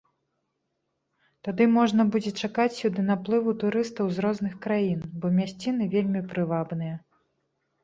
Тады 1.47 1.67
можна 1.73 2.05
будзе 2.15 2.31
чакаць 2.47 2.73
сюды 2.79 3.01
наплыву 3.11 3.55
турыстаў 3.65 4.11
з 4.17 4.25
розных 4.29 4.53
краін, 4.65 4.99
бо 5.21 5.33
мясціны 5.39 5.83
вельмі 5.95 6.27
прывабныя. 6.35 6.95